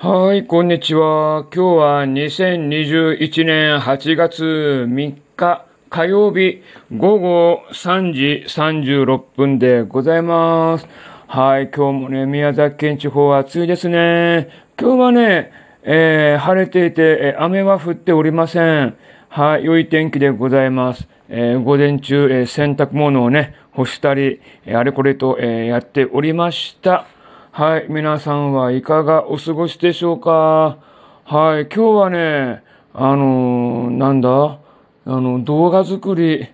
[0.00, 1.44] はい、こんにちは。
[1.52, 6.62] 今日は2021年8月3日火曜日
[6.96, 10.86] 午後3時36分でございます。
[11.26, 14.48] はい、今日もね、宮崎県地方は暑いですね。
[14.80, 15.50] 今日はね、
[15.82, 18.96] えー、晴れていて、雨は降っておりません。
[19.28, 21.08] はい、良い天気でございます。
[21.28, 24.40] えー、午前中、えー、洗濯物をね、干したり、
[24.72, 27.08] あれこれと、えやっておりました。
[27.50, 30.78] はい、皆さんはいかがお過ごしでしょうか？
[31.24, 32.62] はい、今日はね、
[32.92, 34.60] あのー、なんだ？
[35.06, 36.46] あの、動画作り、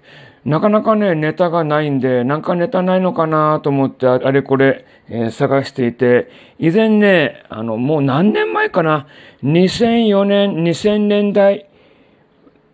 [0.45, 9.07] なかなかね、ネタがないんで、なんかネタないのかなと思って、あれこれ、えー、探していて、以前ね、あの、もう何年前かな
[9.43, 11.69] ?2004 年、2000年代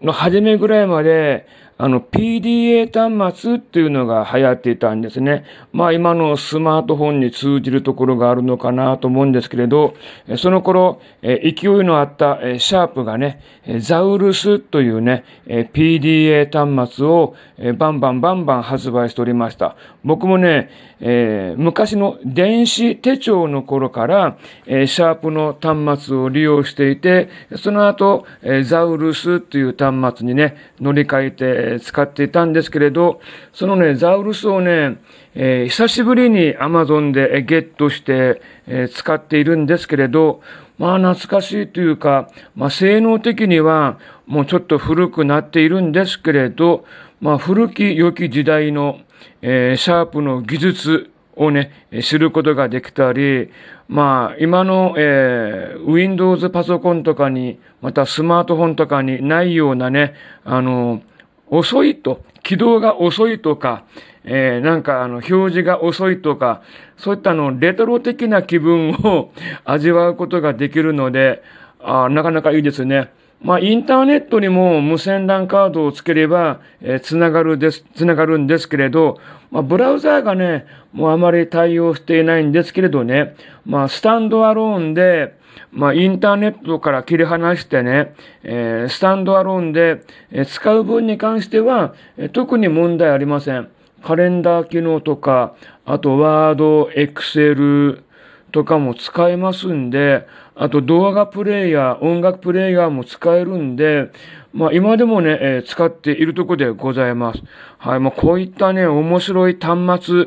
[0.03, 1.47] の初めぐらいまで、
[1.83, 5.47] あの PDA 端末っていうのが流行っていたんですね。
[5.73, 9.95] まあ今のスマートフォンに通じるところがあるのかなと思うんですけれど、
[10.37, 11.45] その頃、勢い
[11.83, 13.41] のあったシャープがね、
[13.79, 17.35] ザウルスというね、PDA 端末を
[17.79, 19.75] バンバンバンバン発売しておりました。
[20.05, 33.21] 僕もね、えー、昔の電子手帳の頃から、え、シャープの端末を利用していて、その後、え、ザウルスという端末にね、乗り換えて使っていたんですけれど、
[33.53, 34.99] そのね、ザウルスをね、
[35.35, 40.41] えー、久しぶりに Amazon でゲットして、えー、使っているんですけれど、
[40.79, 46.85] まあ懐かしいというか、まあ性能的にはもうちょっと古くなっているんですけれど、
[47.21, 48.99] まあ古き良き時代の、
[49.43, 51.71] えー、シャープの技術をね、
[52.03, 53.51] 知ることができたり、
[53.89, 61.03] まあ、今の、えー、Windows パソコンとかに、またスマートフォンとかにないようなね、あの、
[61.51, 63.85] 遅いと、軌道が遅いとか、
[64.25, 66.63] えー、なんかあの表示が遅いとか、
[66.97, 69.33] そういったのレトロ的な気分を
[69.65, 71.43] 味わうことができるので、
[71.81, 73.11] あなかなかいいですね。
[73.43, 79.19] まあ、インターネットにも無線 LAN カードをつければ、えー、つながるです、つながるんですけれど、
[79.51, 85.39] まあ、ブラウザーがね、もうあまり対応していないんですけれどね、まあ、スタンドアローンで、
[85.73, 93.71] まあ、インターネットから切り離してね、えー、スタンドアローンで、えー、使う分に関しては、えー、特に問題ありません。
[94.03, 95.55] カレンダー機能とか、
[95.85, 98.05] あとワード、エクセル
[98.53, 104.11] とかも使えますんで、あと動画プレイヤー、音楽プレイヤーも使えるんで、
[104.53, 107.43] まあ今でもね、えー、使っているとこでございます。
[107.79, 110.27] はい、まあこういったね、面白い端末、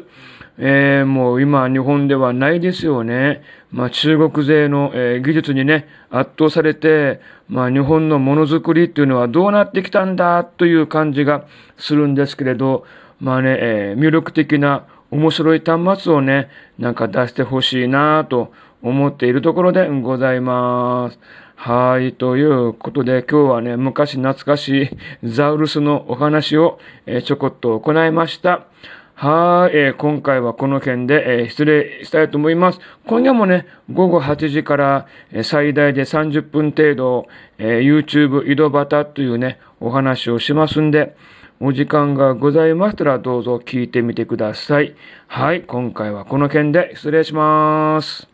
[0.58, 3.44] えー、もう今日本ではないですよね。
[3.72, 11.46] まあ中国勢の、えー、技術にね、圧倒されて、まあ日本のものづくりっていうのはどうなってきたんだという感じが
[11.78, 12.86] するんですけれど、
[13.20, 18.52] まあね、えー、魅力的な面白い端末をね、なんか出してほしいなぁと
[18.82, 21.20] 思っているところでございます。
[21.56, 22.14] はい。
[22.14, 24.90] ということで、今日はね、昔懐かし
[25.24, 26.80] いザウルスのお話を、
[27.26, 28.66] ちょこっと行いました。
[29.14, 32.80] はい、今回はこの件で、失礼したいと思います。
[33.06, 35.06] 今夜もね、午後8時から、
[35.44, 37.28] 最大で30分程度、
[37.60, 41.16] YouTube 井戸端というね、お話をしますんで、
[41.60, 44.96] お時間がございましたらどうぞ聞いてみてください。
[45.28, 48.33] はい、今回はこの件で失礼します。